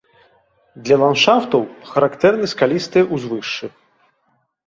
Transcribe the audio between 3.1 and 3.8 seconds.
ўзвышшы.